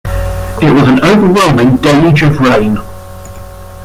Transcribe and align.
It 0.63 0.73
was 0.73 0.87
an 0.89 0.99
overwhelming 1.05 1.75
deluge 1.77 2.23
of 2.23 2.39
rain. 2.39 2.79